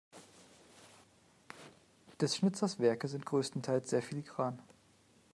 Des 2.19 2.35
Schnitzers 2.35 2.79
Werke 2.79 3.07
sind 3.07 3.23
größtenteils 3.27 3.87
sehr 3.91 4.01
filigran. 4.01 4.57